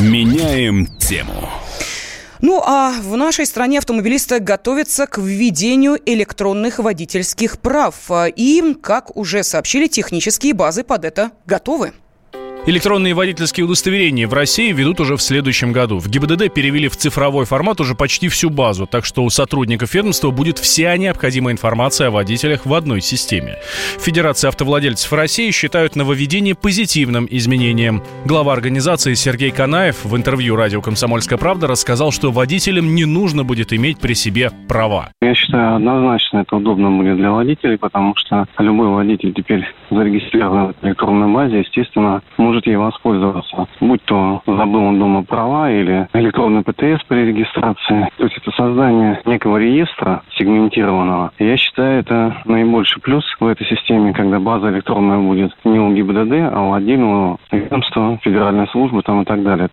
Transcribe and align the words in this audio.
Меняем 0.00 0.86
тему. 0.98 1.48
Ну 2.40 2.62
а 2.64 2.94
в 3.02 3.16
нашей 3.16 3.46
стране 3.46 3.78
автомобилисты 3.78 4.38
готовятся 4.38 5.06
к 5.06 5.18
введению 5.18 5.98
электронных 6.06 6.78
водительских 6.78 7.58
прав. 7.58 7.96
И, 8.36 8.76
как 8.80 9.16
уже 9.16 9.42
сообщили, 9.42 9.88
технические 9.88 10.54
базы 10.54 10.84
под 10.84 11.04
это 11.04 11.32
готовы. 11.46 11.92
Электронные 12.68 13.14
водительские 13.14 13.64
удостоверения 13.64 14.28
в 14.28 14.34
России 14.34 14.72
ведут 14.72 15.00
уже 15.00 15.16
в 15.16 15.22
следующем 15.22 15.72
году. 15.72 16.00
В 16.00 16.10
ГИБДД 16.10 16.52
перевели 16.52 16.88
в 16.88 16.98
цифровой 16.98 17.46
формат 17.46 17.80
уже 17.80 17.94
почти 17.94 18.28
всю 18.28 18.50
базу, 18.50 18.86
так 18.86 19.06
что 19.06 19.24
у 19.24 19.30
сотрудников 19.30 19.94
ведомства 19.94 20.30
будет 20.32 20.58
вся 20.58 20.94
необходимая 20.98 21.54
информация 21.54 22.08
о 22.08 22.10
водителях 22.10 22.66
в 22.66 22.74
одной 22.74 23.00
системе. 23.00 23.56
Федерация 23.98 24.48
автовладельцев 24.48 25.10
России 25.14 25.50
считают 25.50 25.96
нововведение 25.96 26.54
позитивным 26.54 27.26
изменением. 27.30 28.02
Глава 28.26 28.52
организации 28.52 29.14
Сергей 29.14 29.50
Канаев 29.50 30.04
в 30.04 30.14
интервью 30.14 30.54
радио 30.54 30.82
«Комсомольская 30.82 31.38
правда» 31.38 31.68
рассказал, 31.68 32.12
что 32.12 32.30
водителям 32.30 32.94
не 32.94 33.06
нужно 33.06 33.44
будет 33.44 33.72
иметь 33.72 33.98
при 33.98 34.12
себе 34.12 34.50
права. 34.68 35.08
Я 35.22 35.34
считаю, 35.34 35.76
однозначно 35.76 36.40
это 36.40 36.56
удобно 36.56 36.90
будет 36.90 37.16
для 37.16 37.30
водителей, 37.30 37.78
потому 37.78 38.14
что 38.16 38.46
любой 38.58 38.88
водитель 38.88 39.32
теперь 39.32 39.64
зарегистрирован 39.90 40.74
в 40.78 40.84
электронной 40.84 41.32
базе, 41.32 41.60
естественно, 41.60 42.20
может 42.36 42.57
может 42.58 42.66
ей 42.66 42.76
воспользоваться. 42.76 43.68
Будь 43.80 44.02
то 44.04 44.42
забыл 44.46 44.82
он 44.82 44.98
дома 44.98 45.22
права 45.22 45.70
или 45.70 46.08
электронный 46.12 46.62
ПТС 46.62 47.04
при 47.06 47.26
регистрации. 47.26 48.08
То 48.16 48.24
есть 48.24 48.36
это 48.38 48.50
создание 48.52 49.20
некого 49.24 49.58
реестра 49.58 50.22
сегментированного. 50.36 51.32
Я 51.38 51.56
считаю, 51.56 52.00
это 52.00 52.36
наибольший 52.44 53.00
плюс 53.00 53.24
в 53.38 53.46
этой 53.46 53.66
системе, 53.66 54.12
когда 54.12 54.40
база 54.40 54.70
электронная 54.70 55.18
будет 55.18 55.52
не 55.64 55.78
у 55.78 55.92
ГИБДД, 55.92 56.52
а 56.52 56.62
у 56.62 56.72
отдельного 56.72 57.38
ведомства, 57.52 58.18
федеральной 58.22 58.66
службы 58.68 59.02
там 59.02 59.22
и 59.22 59.24
так 59.24 59.42
далее. 59.42 59.68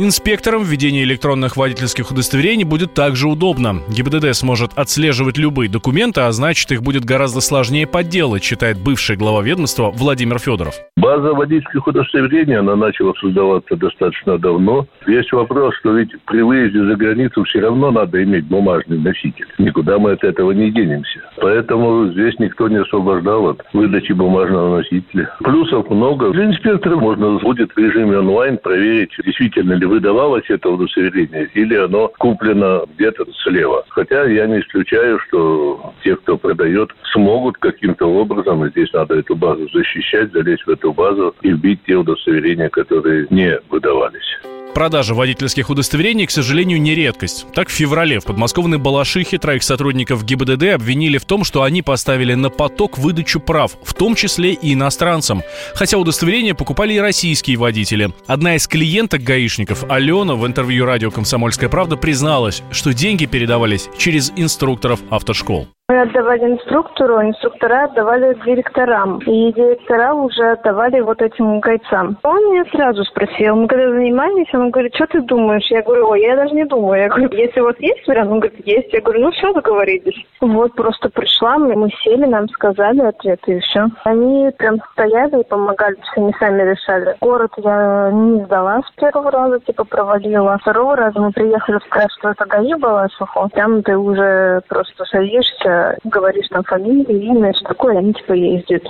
Инспекторам 0.00 0.62
введение 0.62 1.02
электронных 1.02 1.56
водительских 1.56 2.12
удостоверений 2.12 2.62
будет 2.62 2.94
также 2.94 3.26
удобно. 3.26 3.80
ГИБДД 3.88 4.32
сможет 4.32 4.70
отслеживать 4.76 5.38
любые 5.38 5.68
документы, 5.68 6.20
а 6.20 6.30
значит 6.30 6.70
их 6.70 6.84
будет 6.84 7.04
гораздо 7.04 7.40
сложнее 7.40 7.84
подделать, 7.84 8.44
считает 8.44 8.78
бывший 8.78 9.16
глава 9.16 9.42
ведомства 9.42 9.90
Владимир 9.90 10.38
Федоров. 10.38 10.76
База 10.96 11.32
водительских 11.32 11.84
удостоверений, 11.84 12.56
она 12.56 12.76
начала 12.76 13.12
создаваться 13.20 13.74
достаточно 13.74 14.38
давно. 14.38 14.86
Есть 15.08 15.32
вопрос, 15.32 15.74
что 15.80 15.90
ведь 15.96 16.10
при 16.26 16.42
выезде 16.42 16.78
за 16.84 16.94
границу 16.94 17.42
все 17.42 17.58
равно 17.58 17.90
надо 17.90 18.22
иметь 18.22 18.44
бумажный 18.44 19.00
носитель. 19.00 19.46
Никуда 19.58 19.98
мы 19.98 20.12
от 20.12 20.22
этого 20.22 20.52
не 20.52 20.70
денемся. 20.70 21.18
Поэтому 21.40 22.06
здесь 22.12 22.38
никто 22.38 22.68
не 22.68 22.76
освобождал 22.76 23.48
от 23.48 23.62
выдачи 23.72 24.12
бумажного 24.12 24.76
носителя. 24.76 25.34
Плюсов 25.40 25.90
много. 25.90 26.30
Для 26.30 26.44
инспектора 26.44 26.94
можно 26.94 27.40
будет 27.40 27.72
в 27.72 27.78
режиме 27.78 28.18
онлайн 28.18 28.58
проверить, 28.58 29.10
действительно 29.24 29.72
ли 29.72 29.87
выдавалось 29.88 30.44
это 30.48 30.70
удостоверение 30.70 31.50
или 31.54 31.74
оно 31.76 32.08
куплено 32.18 32.84
где-то 32.96 33.26
слева. 33.42 33.84
Хотя 33.88 34.24
я 34.24 34.46
не 34.46 34.60
исключаю, 34.60 35.18
что 35.20 35.92
те, 36.02 36.16
кто 36.16 36.36
продает, 36.36 36.90
смогут 37.12 37.58
каким-то 37.58 38.06
образом, 38.06 38.68
здесь 38.68 38.92
надо 38.92 39.16
эту 39.16 39.36
базу 39.36 39.68
защищать, 39.72 40.32
залезть 40.32 40.66
в 40.66 40.70
эту 40.70 40.92
базу 40.92 41.34
и 41.42 41.52
вбить 41.52 41.80
те 41.86 41.94
удостоверения, 41.94 42.68
которые 42.68 43.26
не 43.30 43.58
выдавались. 43.70 44.38
Продажа 44.78 45.12
водительских 45.12 45.70
удостоверений, 45.70 46.24
к 46.24 46.30
сожалению, 46.30 46.80
не 46.80 46.94
редкость. 46.94 47.46
Так, 47.52 47.68
в 47.68 47.72
феврале 47.72 48.20
в 48.20 48.24
подмосковной 48.24 48.78
Балашихе 48.78 49.36
троих 49.36 49.64
сотрудников 49.64 50.24
ГИБДД 50.24 50.74
обвинили 50.74 51.18
в 51.18 51.24
том, 51.24 51.42
что 51.42 51.64
они 51.64 51.82
поставили 51.82 52.34
на 52.34 52.48
поток 52.48 52.96
выдачу 52.96 53.40
прав, 53.40 53.72
в 53.82 53.92
том 53.92 54.14
числе 54.14 54.52
и 54.52 54.74
иностранцам. 54.74 55.42
Хотя 55.74 55.98
удостоверения 55.98 56.54
покупали 56.54 56.94
и 56.94 57.00
российские 57.00 57.56
водители. 57.56 58.14
Одна 58.28 58.54
из 58.54 58.68
клиенток 58.68 59.24
гаишников, 59.24 59.82
Алена, 59.90 60.36
в 60.36 60.46
интервью 60.46 60.84
радио 60.84 61.10
«Комсомольская 61.10 61.68
правда» 61.68 61.96
призналась, 61.96 62.62
что 62.70 62.94
деньги 62.94 63.26
передавались 63.26 63.88
через 63.98 64.30
инструкторов 64.36 65.00
автошкол. 65.10 65.66
Мы 65.90 66.02
отдавали 66.02 66.52
инструктору, 66.52 67.22
инструктора 67.22 67.84
отдавали 67.84 68.34
директорам. 68.44 69.20
И 69.20 69.54
директора 69.54 70.12
уже 70.12 70.50
отдавали 70.50 71.00
вот 71.00 71.22
этим 71.22 71.60
гайцам. 71.60 72.18
Он 72.24 72.52
меня 72.52 72.66
сразу 72.70 73.04
спросил, 73.04 73.56
мы 73.56 73.66
когда 73.68 73.88
занимались, 73.88 74.52
он 74.52 74.70
говорит, 74.70 74.94
что 74.94 75.06
ты 75.06 75.22
думаешь? 75.22 75.66
Я 75.70 75.80
говорю, 75.80 76.08
ой, 76.08 76.20
я 76.20 76.36
даже 76.36 76.54
не 76.54 76.66
думаю. 76.66 77.04
Я 77.04 77.08
говорю, 77.08 77.30
если 77.32 77.60
у 77.60 77.64
вас 77.64 77.76
есть 77.78 78.06
вариант? 78.06 78.30
Он 78.30 78.40
говорит, 78.40 78.66
есть. 78.66 78.92
Я 78.92 79.00
говорю, 79.00 79.20
ну 79.20 79.30
все, 79.30 79.50
договорились. 79.54 80.26
Вот 80.42 80.74
просто 80.74 81.08
пришла, 81.08 81.56
мы 81.56 81.88
сели, 82.04 82.26
нам 82.26 82.50
сказали 82.50 83.00
ответы 83.00 83.56
и 83.56 83.60
все. 83.60 83.86
Они 84.04 84.50
прям 84.58 84.76
стояли 84.92 85.40
и 85.40 85.48
помогали, 85.48 85.96
все 86.02 86.20
они 86.20 86.34
сами 86.38 86.70
решали. 86.70 87.16
Город 87.22 87.52
я 87.56 88.10
не 88.12 88.44
сдала 88.44 88.82
с 88.82 89.00
первого 89.00 89.30
раза, 89.30 89.58
типа 89.60 89.84
провалила. 89.84 90.58
Второго 90.58 90.96
раза 90.96 91.18
мы 91.18 91.32
приехали 91.32 91.78
сказать, 91.86 92.10
что 92.18 92.28
это 92.28 92.44
ГАИ 92.44 92.74
была, 92.74 93.08
Сухо. 93.16 93.48
Там 93.54 93.82
ты 93.82 93.96
уже 93.96 94.60
просто 94.68 95.06
садишься 95.06 95.77
говоришь 96.04 96.48
там 96.48 96.62
фамилию, 96.64 97.20
имя, 97.20 97.52
что 97.54 97.68
такое, 97.68 97.98
они 97.98 98.12
типа 98.12 98.32
ездят. 98.32 98.82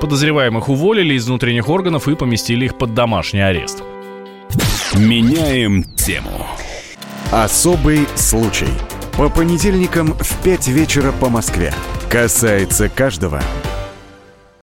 Подозреваемых 0.00 0.68
уволили 0.68 1.14
из 1.14 1.26
внутренних 1.26 1.68
органов 1.68 2.08
и 2.08 2.16
поместили 2.16 2.66
их 2.66 2.76
под 2.76 2.94
домашний 2.94 3.40
арест. 3.40 3.82
Меняем 4.94 5.84
тему. 5.96 6.46
Особый 7.32 8.06
случай. 8.14 8.68
По 9.16 9.30
понедельникам 9.30 10.08
в 10.08 10.44
5 10.44 10.68
вечера 10.68 11.12
по 11.12 11.28
Москве. 11.28 11.72
Касается 12.10 12.88
каждого. 12.88 13.40